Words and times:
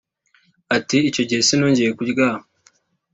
Ati 0.77 0.97
“Icyo 1.09 1.23
gihe 1.27 1.41
sinongeye 1.47 1.89
kuryama 1.97 2.43